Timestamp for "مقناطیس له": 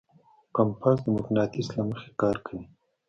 1.15-1.83